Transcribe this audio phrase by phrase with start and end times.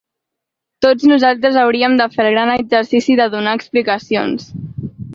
[0.85, 4.53] Tots nosaltres hauríem de fer el gran exercici de donar explicacions.